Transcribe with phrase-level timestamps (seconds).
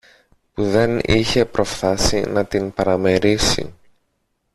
[0.53, 3.73] που δεν είχε προφθάσει να την παραμερίσει.